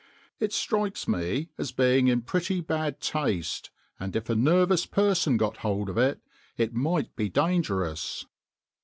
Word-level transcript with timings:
"It 0.39 0.51
strikes 0.51 1.07
me 1.07 1.49
as 1.59 1.71
being 1.71 2.07
in 2.07 2.23
pretty 2.23 2.59
bad 2.59 2.99
taste, 3.01 3.69
and 3.99 4.15
if 4.15 4.31
a 4.31 4.35
nervous 4.35 4.87
person 4.87 5.37
got 5.37 5.57
hold 5.57 5.89
of 5.91 5.97
it, 5.99 6.21
it 6.57 6.73
might 6.73 7.15
be 7.15 7.29
dangerous." 7.29 8.25